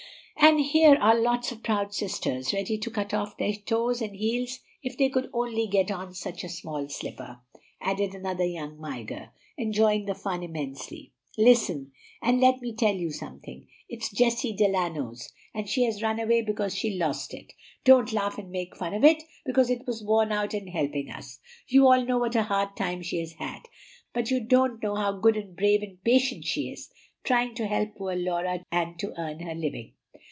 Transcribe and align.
"And 0.43 0.59
here 0.59 0.95
are 0.99 1.17
lots 1.21 1.51
of 1.51 1.61
proud 1.61 1.93
sisters 1.93 2.51
ready 2.51 2.75
to 2.79 2.89
cut 2.89 3.13
off 3.13 3.37
their 3.37 3.53
toes 3.53 4.01
and 4.01 4.15
heels 4.15 4.59
if 4.81 4.97
they 4.97 5.07
could 5.07 5.29
only 5.33 5.67
get 5.67 5.91
on 5.91 6.15
such 6.15 6.43
a 6.43 6.49
small 6.49 6.89
slipper," 6.89 7.39
added 7.79 8.15
another 8.15 8.43
young 8.43 8.77
Mygar, 8.79 9.29
enjoying 9.55 10.05
the 10.05 10.15
fun 10.15 10.41
immensely. 10.41 11.13
"Listen, 11.37 11.91
and 12.23 12.41
let 12.41 12.59
me 12.59 12.73
tell 12.73 12.95
you 12.95 13.11
something. 13.11 13.67
It's 13.87 14.09
Jessie 14.11 14.51
Delano's, 14.53 15.31
and 15.53 15.69
she 15.69 15.83
has 15.83 16.01
run 16.01 16.19
away 16.19 16.41
because 16.41 16.75
she 16.75 16.97
lost 16.97 17.35
it. 17.35 17.53
Don't 17.85 18.11
laugh 18.11 18.39
and 18.39 18.49
make 18.49 18.75
fun 18.75 18.95
of 18.95 19.03
it, 19.03 19.21
because 19.45 19.69
it 19.69 19.85
was 19.85 20.03
worn 20.03 20.31
out 20.31 20.55
in 20.55 20.67
helping 20.67 21.11
us. 21.11 21.37
You 21.67 21.85
all 21.87 22.03
know 22.03 22.17
what 22.17 22.35
a 22.35 22.43
hard 22.43 22.75
time 22.75 23.03
she 23.03 23.19
has 23.19 23.33
had, 23.33 23.61
but 24.11 24.31
you 24.31 24.39
don't 24.43 24.81
know 24.81 24.95
how 24.95 25.13
good 25.19 25.37
and 25.37 25.55
brave 25.55 25.83
and 25.83 26.03
patient 26.03 26.45
she 26.45 26.71
is, 26.71 26.89
trying 27.23 27.53
to 27.55 27.67
help 27.67 27.95
poor 27.95 28.15
Laura 28.15 28.65
and 28.71 28.97
to 28.99 29.13
earn 29.19 29.41
her 29.41 29.53
living. 29.55 29.93